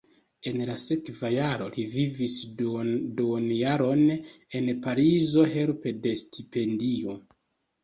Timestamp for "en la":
0.51-0.77